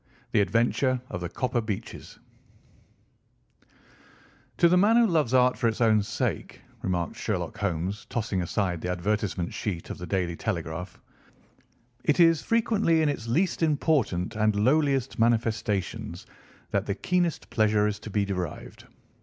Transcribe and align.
THE 0.31 0.41
ADVENTURE 0.41 0.99
OF 1.11 1.21
THE 1.21 1.29
COPPER 1.29 1.61
BEECHES 1.61 2.17
"To 4.57 4.67
the 4.67 4.75
man 4.75 4.95
who 4.95 5.05
loves 5.05 5.31
art 5.35 5.55
for 5.59 5.67
its 5.67 5.79
own 5.79 6.01
sake," 6.01 6.59
remarked 6.81 7.15
Sherlock 7.15 7.55
Holmes, 7.59 8.07
tossing 8.09 8.41
aside 8.41 8.81
the 8.81 8.89
advertisement 8.89 9.53
sheet 9.53 9.91
of 9.91 9.99
The 9.99 10.07
Daily 10.07 10.35
Telegraph, 10.35 10.99
"it 12.03 12.19
is 12.19 12.41
frequently 12.41 13.03
in 13.03 13.09
its 13.09 13.27
least 13.27 13.61
important 13.61 14.35
and 14.35 14.55
lowliest 14.55 15.19
manifestations 15.19 16.25
that 16.71 16.87
the 16.87 16.95
keenest 16.95 17.51
pleasure 17.51 17.85
is 17.85 17.99
to 17.99 18.09
be 18.09 18.25
derived. 18.25 18.87